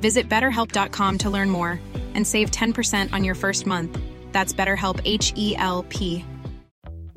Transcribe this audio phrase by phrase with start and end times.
[0.00, 1.80] Visit betterhelp.com to learn more
[2.14, 3.96] and save 10% on your first month.
[4.32, 6.24] That's BetterHelp H E L P.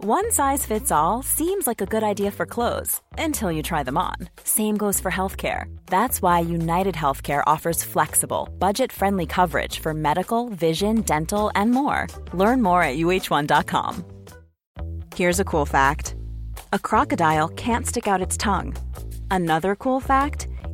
[0.06, 3.98] One size fits all seems like a good idea for clothes until you try them
[3.98, 4.16] on.
[4.44, 5.74] Same goes for healthcare.
[5.86, 12.08] That's why United Healthcare offers flexible, budget friendly coverage for medical, vision, dental, and more.
[12.34, 14.04] Learn more at uh1.com.
[15.16, 16.16] Here's a cool fact
[16.74, 18.76] a crocodile can't stick out its tongue.
[19.32, 20.50] Another cool fact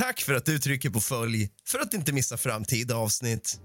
[0.00, 3.60] Tack för att du trycker på följ för att inte missa framtida avsnitt.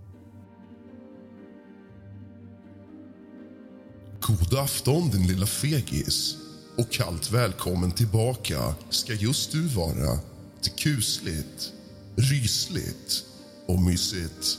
[4.21, 6.37] God afton din lilla fegis
[6.77, 10.19] och kallt välkommen tillbaka ska just du vara
[10.61, 11.71] till kusligt,
[12.15, 13.23] rysligt
[13.67, 14.57] och mysigt.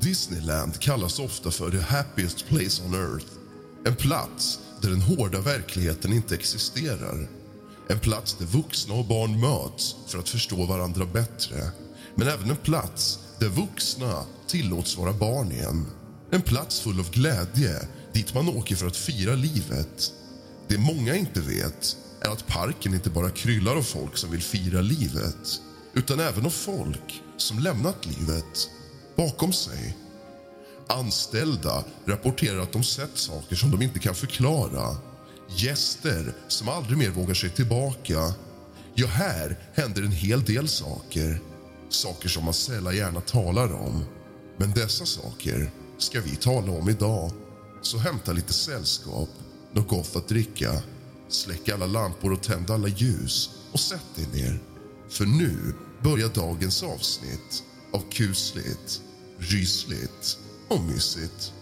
[0.00, 3.26] Disneyland kallas ofta för the happiest place on earth.
[3.86, 7.43] En plats där den hårda verkligheten inte existerar.
[7.88, 11.70] En plats där vuxna och barn möts för att förstå varandra bättre.
[12.14, 15.86] Men även en plats där vuxna tillåts vara barn igen.
[16.30, 20.12] En plats full av glädje dit man åker för att fira livet.
[20.68, 24.80] Det många inte vet är att parken inte bara kryllar av folk som vill fira
[24.80, 25.60] livet
[25.94, 28.70] utan även av folk som lämnat livet
[29.16, 29.96] bakom sig.
[30.86, 34.96] Anställda rapporterar att de sett saker som de inte kan förklara.
[35.56, 38.34] Gäster som aldrig mer vågar sig tillbaka.
[38.94, 41.40] Ja, här händer en hel del saker.
[41.88, 44.04] Saker som man sällan gärna talar om.
[44.56, 47.30] Men dessa saker ska vi tala om idag.
[47.82, 49.28] Så hämta lite sällskap,
[49.72, 50.82] något gott att dricka.
[51.28, 54.58] Släck alla lampor och tänd alla ljus och sätt dig ner.
[55.08, 59.02] För nu börjar dagens avsnitt av kusligt,
[59.38, 60.38] rysligt
[60.68, 61.52] och mysigt.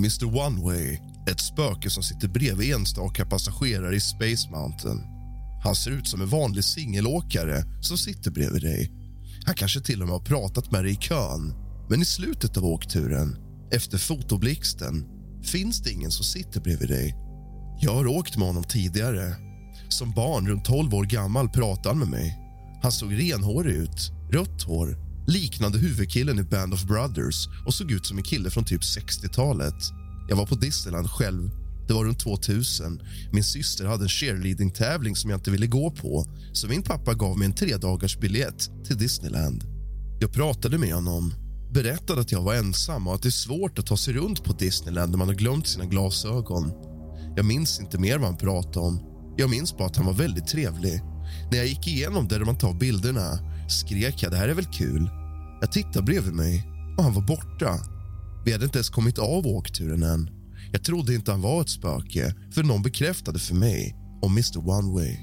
[0.00, 5.02] Mr Oneway är ett spöke som sitter bredvid enstaka passagerare i Space Mountain.
[5.64, 8.90] Han ser ut som en vanlig singelåkare som sitter bredvid dig.
[9.44, 11.54] Han kanske till och med har pratat med dig i kön.
[11.88, 13.36] Men i slutet av åkturen,
[13.72, 15.06] efter fotoblixten,
[15.44, 17.14] finns det ingen som sitter bredvid dig.
[17.80, 19.34] Jag har åkt med honom tidigare.
[19.88, 22.38] Som barn, runt 12 år gammal, pratade han med mig.
[22.82, 28.06] Han såg renhårig ut, rött hår, liknande huvudkillen i Band of Brothers och såg ut
[28.06, 29.74] som en kille från typ 60-talet.
[30.28, 31.50] Jag var på Disneyland själv.
[31.88, 33.00] Det var runt 2000.
[33.32, 37.38] Min syster hade en cheerleading-tävling som jag inte ville gå på så min pappa gav
[37.38, 39.64] mig en tredagars biljett till Disneyland.
[40.20, 41.34] Jag pratade med honom,
[41.74, 44.52] berättade att jag var ensam och att det är svårt att ta sig runt på
[44.52, 46.72] Disneyland när man har glömt sina glasögon.
[47.36, 49.00] Jag minns inte mer vad han pratade om.
[49.36, 51.00] Jag minns bara att han var väldigt trevlig.
[51.50, 55.10] När jag gick igenom där man tar bilderna skrek jag det här är väl kul.
[55.60, 57.78] Jag tittade bredvid mig och han var borta.
[58.44, 60.30] Vi hade inte ens kommit av åkturen än.
[60.72, 64.92] Jag trodde inte han var ett spöke för någon bekräftade för mig om Mr One
[64.92, 65.16] Way.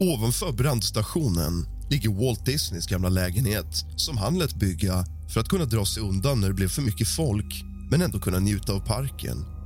[0.00, 5.84] Ovanför brandstationen ligger Walt Disneys gamla lägenhet som han lät bygga för att kunna dra
[5.84, 9.59] sig undan när det blev för mycket folk men ändå kunna njuta av parken.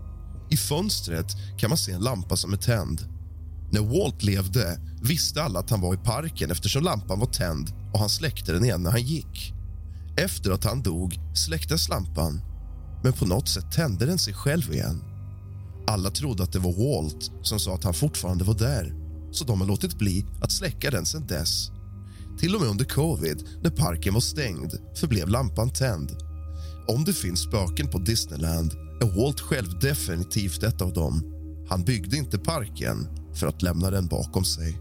[0.55, 3.01] I fönstret kan man se en lampa som är tänd.
[3.71, 7.99] När Walt levde visste alla att han var i parken eftersom lampan var tänd och
[7.99, 9.53] han släckte den igen när han gick.
[10.17, 12.41] Efter att han dog släcktes lampan,
[13.03, 15.05] men på något sätt tände den sig själv igen.
[15.87, 18.95] Alla trodde att det var Walt som sa att han fortfarande var där
[19.33, 21.71] så de har låtit bli att släcka den sen dess.
[22.39, 26.11] Till och med under covid, när parken var stängd, förblev lampan tänd.
[26.89, 31.23] Om det finns spöken på Disneyland Walt själv definitivt ett av dem.
[31.69, 34.81] Han byggde inte parken för att lämna den bakom sig.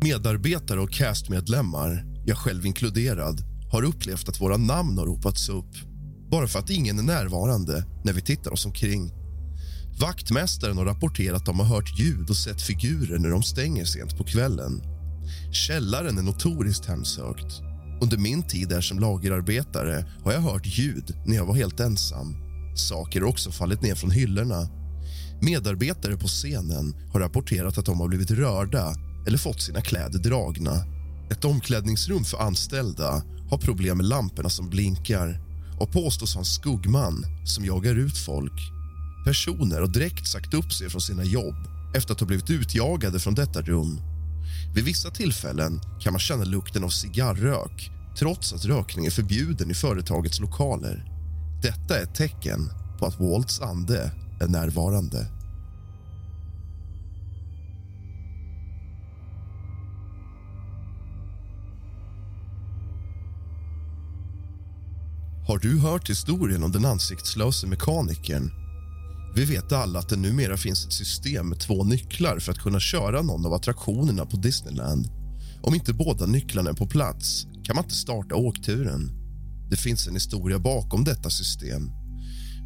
[0.00, 3.40] Medarbetare och castmedlemmar, jag själv inkluderad
[3.72, 5.74] har upplevt att våra namn har ropats upp
[6.30, 9.17] bara för att ingen är närvarande när vi tittar oss omkring.
[10.00, 14.18] Vaktmästaren har rapporterat att de har hört ljud och sett figurer när de stänger sent
[14.18, 14.82] på kvällen.
[15.52, 17.62] Källaren är notoriskt hemsökt.
[18.00, 22.36] Under min tid där som lagerarbetare har jag hört ljud när jag var helt ensam.
[22.76, 24.68] Saker har också fallit ner från hyllorna.
[25.42, 28.94] Medarbetare på scenen har rapporterat att de har blivit rörda
[29.26, 30.74] eller fått sina kläder dragna.
[31.30, 35.40] Ett omklädningsrum för anställda har problem med lamporna som blinkar
[35.80, 38.77] och påstås ha en skuggman som jagar ut folk.
[39.28, 41.54] Personer har direkt sagt upp sig från sina jobb
[41.94, 44.00] efter att ha blivit utjagade från detta rum.
[44.74, 49.74] Vid vissa tillfällen kan man känna lukten av cigarrök trots att rökning är förbjuden i
[49.74, 51.04] företagets lokaler.
[51.62, 55.26] Detta är ett tecken på att Walts ande är närvarande.
[65.46, 68.67] Har du hört historien om den ansiktslöse mekanikern?
[69.34, 72.80] Vi vet alla att det numera finns ett system med två nycklar för att kunna
[72.80, 75.08] köra någon av attraktionerna på Disneyland.
[75.62, 79.10] Om inte båda nycklarna är på plats kan man inte starta åkturen.
[79.70, 81.90] Det finns en historia bakom detta system.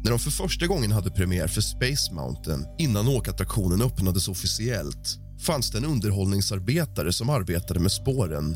[0.03, 5.71] När de för första gången hade premiär för Space Mountain innan åkattraktionen öppnades officiellt fanns
[5.71, 8.55] det en underhållningsarbetare som arbetade med spåren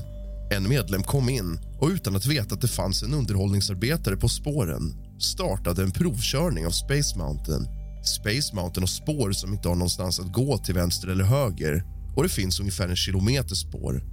[0.50, 4.96] en medlem kom in och utan att veta att det fanns en underhållningsarbetare på spåren
[5.20, 7.68] startade en provkörning av Space Mountain.
[8.08, 11.84] Space Mountain har spår som inte har någonstans att gå till vänster eller höger
[12.16, 14.04] och det finns ungefär en kilometer spår.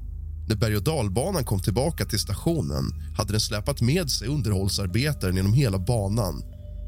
[0.48, 2.84] När berg och dalbanan kom tillbaka till stationen
[3.16, 6.42] hade den släpat med sig underhållsarbetaren genom hela banan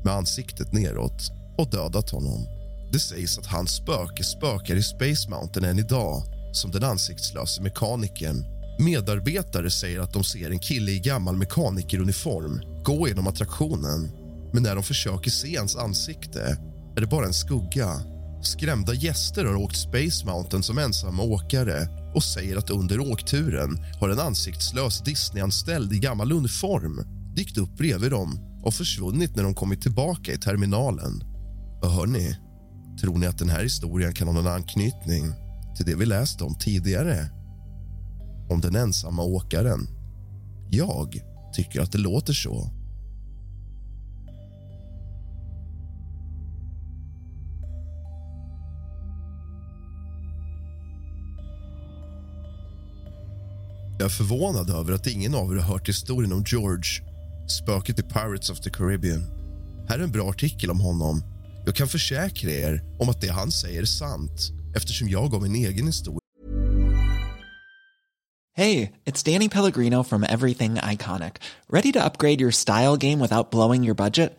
[0.04, 2.46] med ansiktet neråt och dödat honom.
[2.92, 8.44] Det sägs att hans spöke spökar i Space Mountain än idag som den ansiktslöse mekanikern
[8.78, 14.10] Medarbetare säger att de ser en kille i gammal mekanikeruniform gå genom attraktionen
[14.52, 16.58] men när de försöker se hans ansikte
[16.96, 17.90] är det bara en skugga.
[18.42, 24.08] Skrämda gäster har åkt Space Mountain som ensamma åkare och säger att under åkturen har
[24.08, 27.00] en ansiktslös Disneyanställd i gammal uniform
[27.36, 31.22] dykt upp bredvid dem och försvunnit när de kommit tillbaka i terminalen.
[31.82, 32.36] Och hörni,
[33.00, 35.32] tror ni att den här historien kan ha någon anknytning
[35.76, 37.30] till det vi läste om tidigare?
[38.48, 39.88] om den ensamma åkaren.
[40.70, 41.20] Jag
[41.52, 42.70] tycker att det låter så.
[53.98, 57.02] Jag är förvånad över att ingen av er har hört historien om George,
[57.48, 59.24] spöket i Pirates of the Caribbean.
[59.88, 61.22] Här är en bra artikel om honom.
[61.66, 65.54] Jag kan försäkra er om att det han säger är sant eftersom jag har min
[65.54, 66.20] egen historia
[68.58, 71.32] Hej, det är Danny Pellegrino from Everything Iconic.
[71.68, 74.38] Ready to upgrade your style game without blowing your budget?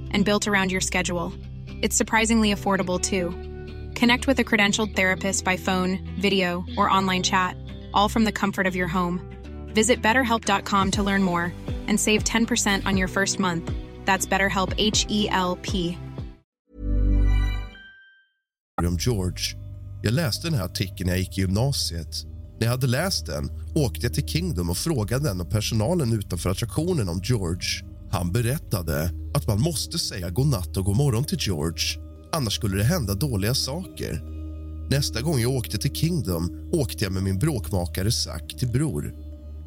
[0.11, 1.33] and built around your schedule.
[1.81, 3.31] It's surprisingly affordable too.
[3.99, 7.55] Connect with a credentialed therapist by phone, video, or online chat,
[7.93, 9.19] all from the comfort of your home.
[9.73, 11.53] Visit betterhelp.com to learn more
[11.87, 13.71] and save 10% on your first month.
[14.05, 15.97] That's BetterHelp H E L P.
[18.87, 19.55] om George.
[20.01, 22.25] Jag läste den här artikeln när jag gick i gymnasiet.
[22.59, 26.49] När jag hade läst den åkte jag till Kingdom och frågade den och personalen utanför
[26.49, 27.90] attraktionen om George.
[28.11, 32.77] Han berättade att man måste säga god natt och god morgon till George annars skulle
[32.77, 34.21] det hända dåliga saker.
[34.89, 39.13] Nästa gång jag åkte till Kingdom åkte jag med min bråkmakare Zack till Bror.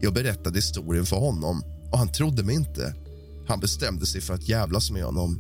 [0.01, 2.95] Jag berättade historien för honom och han trodde mig inte.
[3.49, 5.39] Han bestämde sig för att jävlas med honom.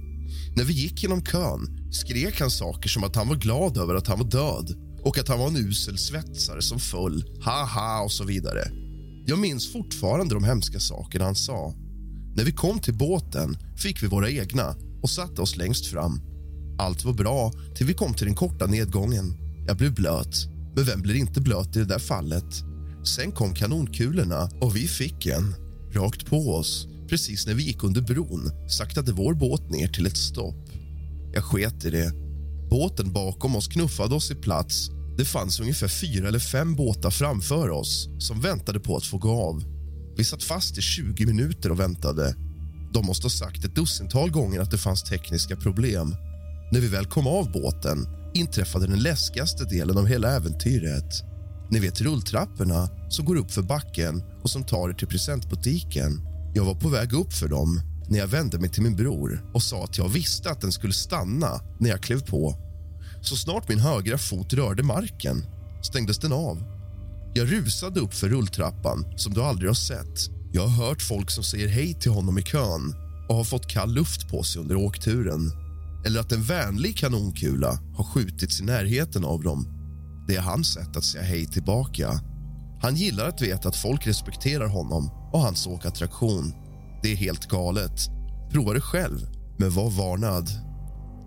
[0.56, 4.06] När vi gick genom kön skrek han saker som att han var glad över att
[4.06, 8.24] han var död och att han var en usel svetsare som föll, haha och så
[8.24, 8.70] vidare.
[9.26, 11.74] Jag minns fortfarande de hemska sakerna han sa.
[12.36, 16.20] När vi kom till båten fick vi våra egna och satte oss längst fram.
[16.78, 19.34] Allt var bra till vi kom till den korta nedgången.
[19.66, 22.54] Jag blev blöt, men vem blir inte blöt i det där fallet?
[23.16, 25.54] Sen kom kanonkulorna och vi fick en
[25.92, 26.86] rakt på oss.
[27.08, 30.68] Precis när vi gick under bron saktade vår båt ner till ett stopp.
[31.34, 32.12] Jag sket i det.
[32.70, 34.90] Båten bakom oss knuffade oss i plats.
[35.18, 39.30] Det fanns ungefär fyra eller fem båtar framför oss som väntade på att få gå
[39.30, 39.73] av.
[40.16, 42.34] Vi satt fast i 20 minuter och väntade.
[42.92, 46.16] De måste ha sagt ett dussintal gånger att det fanns tekniska problem.
[46.72, 51.22] När vi väl kom av båten inträffade den läskigaste delen av hela äventyret.
[51.70, 56.20] Ni vet rulltrapporna som går upp för backen och som tar er till presentbutiken.
[56.54, 59.62] Jag var på väg upp för dem när jag vände mig till min bror och
[59.62, 62.56] sa att jag visste att den skulle stanna när jag klev på.
[63.20, 65.46] Så snart min högra fot rörde marken
[65.82, 66.73] stängdes den av.
[67.36, 70.30] Jag rusade upp för rulltrappan som du aldrig har sett.
[70.52, 72.94] Jag har hört folk som säger hej till honom i kön
[73.28, 75.52] och har fått kall luft på sig under åkturen.
[76.06, 79.66] Eller att en vänlig kanonkula har skjutits i närheten av dem.
[80.28, 82.10] Det är hans sätt att säga hej tillbaka.
[82.82, 86.52] Han gillar att veta att folk respekterar honom och hans åkattraktion.
[87.02, 88.00] Det är helt galet.
[88.50, 89.18] Prova det själv,
[89.58, 90.48] men var varnad.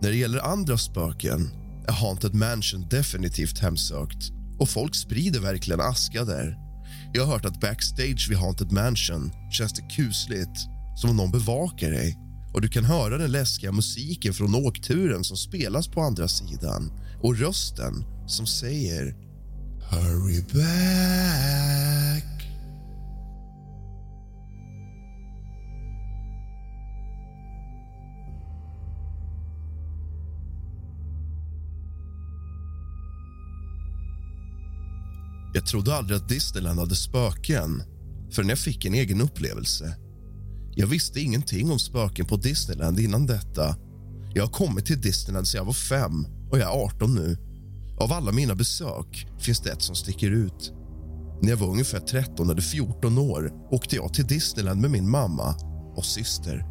[0.02, 1.50] När det gäller andra spöken
[1.88, 6.58] är Haunted Mansion definitivt hemsökt och folk sprider verkligen aska där.
[7.14, 10.60] Jag har hört att backstage vid Haunted Mansion känns det kusligt,
[10.96, 12.18] som om någon bevakar dig.
[12.54, 16.92] Och du kan höra den läskiga musiken från åkturen som spelas på andra sidan.
[17.22, 17.94] Och rösten
[18.28, 19.16] som säger
[19.90, 22.37] Hurry back.
[35.58, 37.84] Jag trodde aldrig att Disneyland hade spöken
[38.32, 39.98] förrän jag fick en egen upplevelse.
[40.76, 43.76] Jag visste ingenting om spöken på Disneyland innan detta.
[44.34, 47.38] Jag har kommit till Disneyland sedan jag var fem och jag är 18 nu.
[48.00, 50.74] Av alla mina besök finns det ett som sticker ut.
[51.42, 55.56] När jag var ungefär 13 eller 14 år åkte jag till Disneyland med min mamma
[55.96, 56.66] och syster.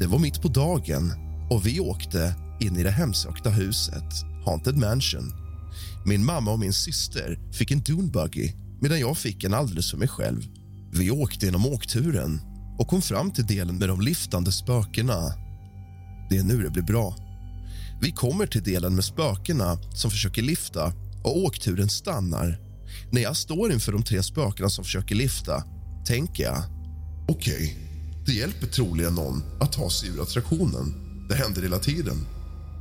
[0.00, 1.12] Det var mitt på dagen
[1.50, 4.12] och vi åkte in i det hemsökta huset,
[4.44, 5.47] Haunted Mansion.
[6.08, 10.08] Min mamma och min syster fick en Dunebuggy medan jag fick en alldeles för mig
[10.08, 10.42] själv.
[10.92, 12.40] Vi åkte genom åkturen
[12.78, 15.32] och kom fram till delen med de liftande spökena.
[16.30, 17.16] Det är nu det blir bra.
[18.00, 20.92] Vi kommer till delen med spökena som försöker lifta
[21.24, 22.58] och åkturen stannar.
[23.10, 25.64] När jag står inför de tre spökena som försöker lifta
[26.06, 26.62] tänker jag...
[27.28, 27.74] Okej, okay.
[28.26, 30.94] det hjälper troligen någon att ta sig ur attraktionen.
[31.28, 32.26] Det händer hela tiden.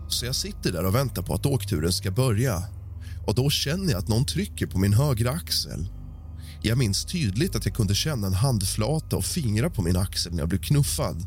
[0.09, 2.63] Så jag sitter där och väntar på att åkturen ska börja.
[3.27, 5.89] Och Då känner jag att någon trycker på min högra axel.
[6.61, 10.39] Jag minns tydligt att jag kunde känna en handflata och fingrar på min axel när
[10.39, 11.25] jag blev knuffad.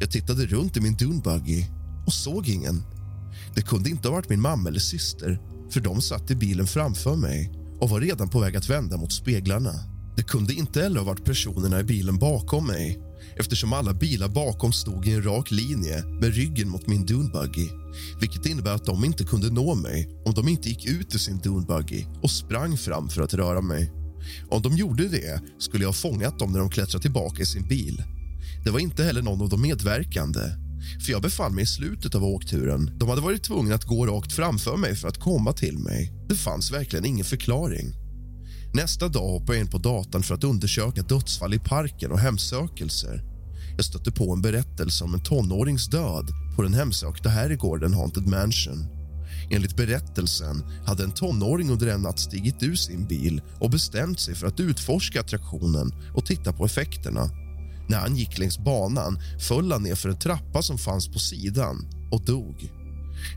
[0.00, 1.66] Jag tittade runt i min dunbuggy
[2.06, 2.82] och såg ingen.
[3.54, 7.16] Det kunde inte ha varit min mamma eller syster för de satt i bilen framför
[7.16, 9.74] mig och var redan på väg att vända mot speglarna.
[10.16, 13.00] Det kunde inte heller ha varit personerna i bilen bakom mig
[13.36, 17.79] eftersom alla bilar bakom stod i en rak linje med ryggen mot min Dunebuggy
[18.20, 21.38] vilket innebär att de inte kunde nå mig om de inte gick ut ur sin
[21.38, 23.92] dunbuggy och sprang fram för att röra mig.
[24.50, 27.68] Om de gjorde det skulle jag ha fångat dem när de klättrade tillbaka i sin
[27.68, 28.02] bil.
[28.64, 30.40] Det var inte heller någon av de medverkande
[31.04, 32.90] för jag befann mig i slutet av åkturen.
[32.98, 36.12] De hade varit tvungna att gå rakt framför mig för att komma till mig.
[36.28, 37.94] Det fanns verkligen ingen förklaring.
[38.74, 43.29] Nästa dag hoppade jag in på datan för att undersöka dödsfall i parken och hemsökelser.
[43.80, 48.86] Jag stötte på en berättelse om en tonårings död på den hemsökta herrgården Haunted Mansion.
[49.50, 54.34] Enligt berättelsen hade en tonåring under en natt stigit ur sin bil och bestämt sig
[54.34, 57.30] för att utforska attraktionen och titta på effekterna.
[57.88, 59.18] När han gick längs banan
[59.48, 62.72] föll han ner för en trappa som fanns på sidan och dog.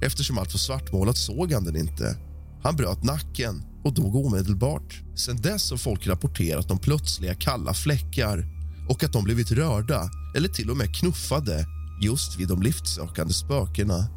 [0.02, 2.18] Eftersom allt var svartmålat såg han den inte.
[2.64, 5.02] Han bröt nacken och dog omedelbart.
[5.16, 8.46] Sen dess har folk rapporterat om plötsliga kalla fläckar
[8.90, 11.66] och att de blivit rörda eller till och med knuffade
[12.02, 14.08] just vid de liftsökande spökena.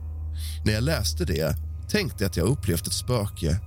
[0.64, 1.56] När jag läste det
[1.90, 3.60] tänkte jag att jag upplevt ett spöke.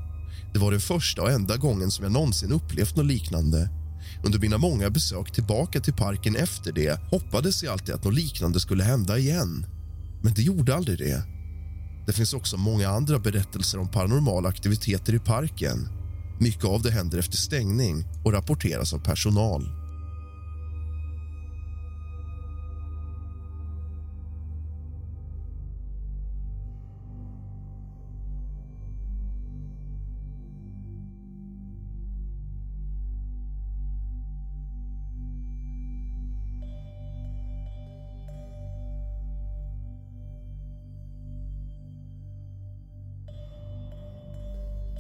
[0.53, 3.70] Det var den första och enda gången som jag någonsin upplevt något liknande.
[4.24, 8.60] Under mina många besök tillbaka till parken efter det hoppades jag alltid att något liknande
[8.60, 9.65] skulle hända igen.
[10.24, 11.24] Men det gjorde aldrig det.
[12.08, 15.88] Det finns också många andra berättelser om paranormala aktiviteter i parken.
[16.39, 19.78] Mycket av det händer efter stängning och rapporteras av personal.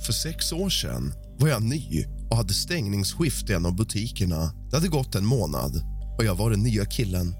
[0.05, 4.53] För sex år sedan var jag ny och hade stängningsskift i en av butikerna.
[4.69, 5.71] Det hade gått en månad
[6.17, 7.35] och jag var den nya killen.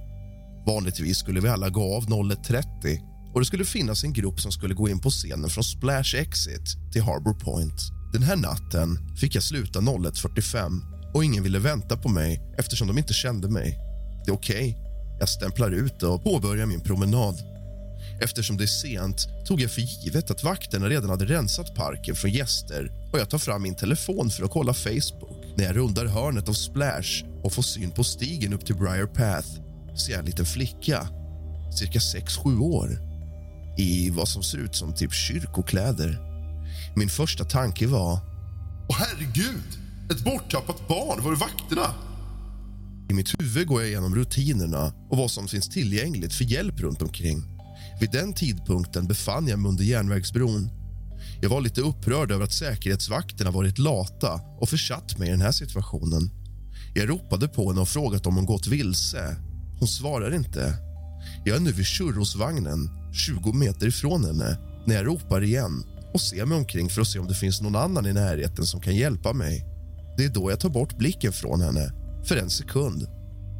[0.68, 3.00] Vanligtvis skulle vi alla gå av 01.30
[3.34, 6.92] och det skulle finnas en grupp som skulle gå in på scenen från Splash Exit
[6.94, 7.82] till Harbour Point.
[8.14, 10.82] Den här natten fick jag sluta 01.45
[11.14, 13.78] och ingen ville vänta på mig eftersom de inte kände mig.
[14.26, 14.70] Det är okej.
[14.70, 14.90] Okay.
[15.20, 17.36] Jag stämplar ut och påbörjar min promenad.
[18.22, 22.32] Eftersom det är sent tog jag för givet att vakterna redan hade rensat parken från
[22.32, 25.46] gäster och jag tar fram min telefon för att kolla Facebook.
[25.58, 29.48] När jag rundar hörnet av Splash och får syn på stigen upp till Briar Path
[29.98, 31.08] ser jag en liten flicka,
[31.78, 33.00] cirka 6-7 år
[33.78, 36.20] i vad som ser ut som typ kyrkokläder.
[36.96, 38.20] Min första tanke var...
[38.90, 39.80] Åh, herregud!
[40.12, 41.24] Ett borttappat barn!
[41.24, 41.94] Var är vakterna?
[43.10, 47.02] I mitt huvud går jag igenom rutinerna och vad som finns tillgängligt för hjälp runt
[47.02, 47.59] omkring.
[48.00, 50.70] Vid den tidpunkten befann jag mig under järnvägsbron.
[51.42, 55.52] Jag var lite upprörd över att säkerhetsvakterna varit lata och försatt mig i den här
[55.52, 56.30] situationen.
[56.94, 59.36] Jag ropade på henne och frågat om hon gått vilse.
[59.80, 60.74] Hon svarar inte.
[61.46, 66.46] Jag är nu vid churrosvagnen, 20 meter ifrån henne när jag ropar igen och ser
[66.46, 69.34] mig omkring för att se om det finns någon annan i närheten som kan hjälpa
[69.34, 69.66] mig.
[70.18, 71.94] Det är då jag tar bort blicken från henne,
[72.26, 73.08] för en sekund.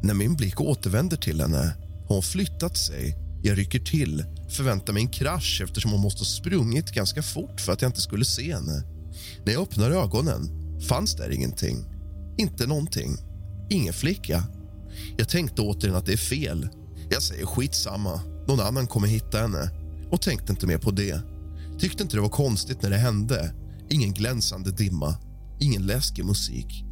[0.02, 1.76] När min blick återvänder till henne
[2.08, 3.29] har hon flyttat sig.
[3.42, 7.72] Jag rycker till, förväntar mig en krasch eftersom hon måste ha sprungit ganska fort för
[7.72, 8.82] att jag inte skulle se henne.
[9.44, 10.48] När jag öppnar ögonen
[10.88, 11.84] fanns där ingenting.
[12.38, 13.16] Inte någonting.
[13.70, 14.44] Ingen flicka.
[15.16, 16.68] Jag tänkte återigen att det är fel.
[17.10, 19.70] Jag säger skitsamma, någon annan kommer hitta henne
[20.10, 21.20] och tänkte inte mer på det.
[21.78, 23.54] Tyckte inte det var konstigt när det hände.
[23.90, 25.14] Ingen glänsande dimma,
[25.60, 26.84] ingen läskig musik.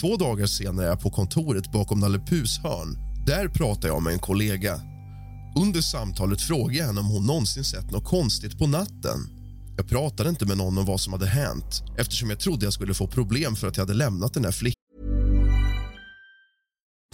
[0.00, 2.98] Två dagar senare är jag på kontoret bakom Nalle Puhs hörn.
[3.26, 4.80] Där pratar jag med en kollega.
[5.60, 9.18] Under samtalet frågade jag henne om hon någonsin sett något konstigt på natten.
[9.76, 12.94] Jag pratade inte med någon om vad som hade hänt eftersom jag trodde jag skulle
[12.94, 14.82] få problem för att jag hade lämnat den här flickan.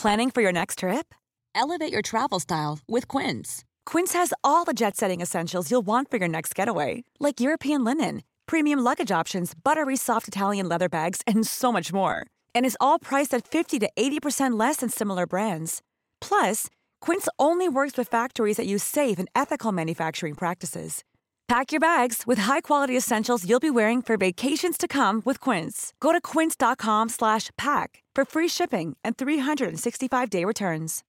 [0.03, 1.15] Planning for your next trip?
[1.63, 3.65] Elevate your travel style with Quince.
[3.91, 8.21] Quince has all the jet-setting essentials you'll want for your next getaway, like European linen,
[8.47, 12.17] premium luggage options, buttery soft Italian leather bags, and so much more.
[12.55, 15.81] And is all priced at 50 to 80% less than similar brands.
[16.21, 16.69] Plus,
[17.05, 21.05] Quince only works with factories that use safe and ethical manufacturing practices.
[21.49, 25.93] Pack your bags with high-quality essentials you'll be wearing for vacations to come with Quince.
[26.01, 31.03] Go to quince.com/pack for free shipping and 365-day returns.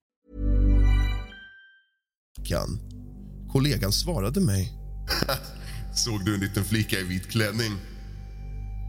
[3.52, 4.72] Kollegan svarade mig.
[5.94, 7.72] Såg du en liten flicka i vit klänning?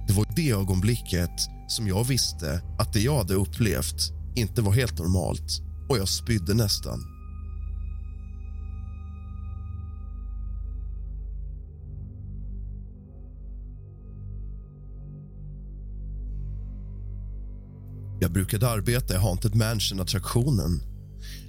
[0.07, 1.31] Det var det ögonblicket
[1.67, 6.53] som jag visste att det jag hade upplevt inte var helt normalt och jag spydde
[6.53, 7.17] nästan.
[18.19, 20.81] Jag brukade arbeta i Haunted Mansion-attraktionen.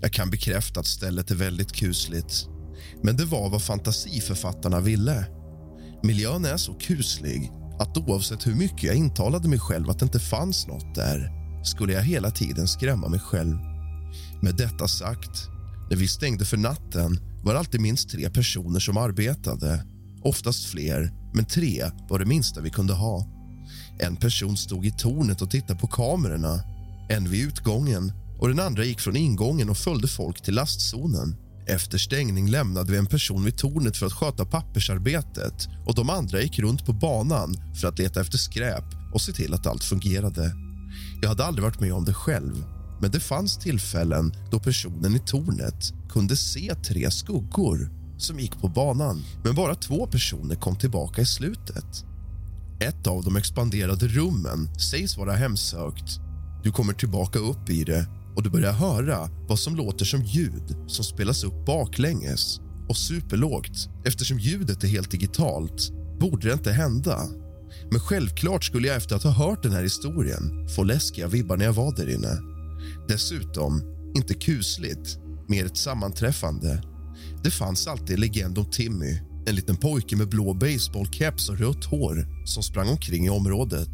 [0.01, 2.49] Jag kan bekräfta att stället är väldigt kusligt.
[3.03, 5.27] Men det var vad fantasiförfattarna ville.
[6.03, 10.21] Miljön är så kuslig att oavsett hur mycket jag intalade mig själv att det inte
[10.21, 11.31] fanns nåt där
[11.65, 13.68] skulle jag hela tiden skrämma mig själv.
[14.43, 15.49] Med detta sagt,
[15.91, 19.85] när vi stängde för natten var det alltid minst tre personer som arbetade.
[20.23, 23.27] Oftast fler, men tre var det minsta vi kunde ha.
[23.99, 26.61] En person stod i tornet och tittade på kamerorna,
[27.11, 31.37] en vid utgången och den andra gick från ingången och följde folk till lastzonen.
[31.67, 36.43] Efter stängning lämnade vi en person vid tornet för att sköta pappersarbetet och de andra
[36.43, 40.53] gick runt på banan för att leta efter skräp och se till att allt fungerade.
[41.23, 42.65] Jag hade aldrig varit med om det själv
[43.01, 48.69] men det fanns tillfällen då personen i tornet kunde se tre skuggor som gick på
[48.69, 52.05] banan, men bara två personer kom tillbaka i slutet.
[52.81, 56.21] Ett av de expanderade rummen sägs vara hemsökt.
[56.65, 58.07] Du kommer tillbaka upp i det
[58.37, 63.89] och du börjar höra vad som låter som ljud som spelas upp baklänges och superlågt.
[64.05, 67.19] Eftersom ljudet är helt digitalt borde det inte hända.
[67.91, 71.65] Men självklart skulle jag efter att ha hört den här historien få läskiga vibbar när
[71.65, 72.58] jag var där inne.
[73.09, 73.83] Dessutom,
[74.17, 75.19] inte kusligt,
[75.49, 76.83] mer ett sammanträffande.
[77.43, 81.85] Det fanns alltid en legend om Timmy, en liten pojke med blå baseballcaps och rött
[81.85, 83.89] hår som sprang omkring i området.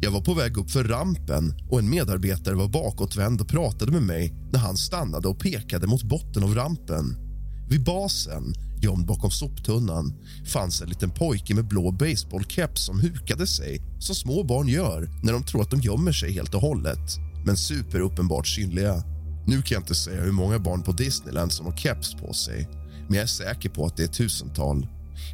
[0.00, 4.02] Jag var på väg upp för rampen och en medarbetare var bakåtvänd och pratade med
[4.02, 7.16] mig när han stannade och pekade mot botten av rampen.
[7.70, 10.14] Vid basen, gömd bakom soptunnan,
[10.46, 15.32] fanns en liten pojke med blå baseballcaps som hukade sig som små barn gör när
[15.32, 19.04] de tror att de gömmer sig helt och hållet, men superuppenbart synliga.
[19.46, 22.68] Nu kan jag inte säga hur många barn på Disneyland som har keps på sig
[23.12, 24.86] men jag är säker på att det är tusental.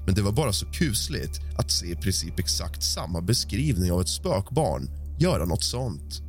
[0.07, 4.09] Men det var bara så kusligt att se i princip exakt samma beskrivning av ett
[4.09, 6.23] spökbarn göra något sånt.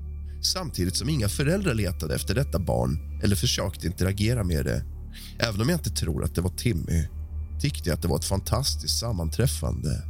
[0.53, 4.83] Samtidigt som inga föräldrar letade efter detta barn eller försökte interagera med det.
[5.39, 7.07] Även om jag inte tror att det var Timmy
[7.61, 10.03] tyckte jag att det var ett fantastiskt sammanträffande.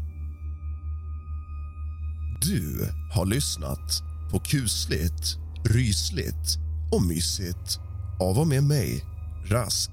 [2.41, 6.57] Du har lyssnat på kusligt, rysligt
[6.91, 7.79] och mysigt
[8.19, 9.05] av och med mig,
[9.45, 9.91] Rask.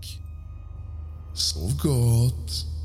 [1.35, 2.76] Sov gott.